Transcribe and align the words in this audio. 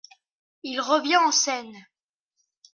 Il 0.63 0.81
revient 0.81 1.17
en 1.17 1.29
scène. 1.31 1.77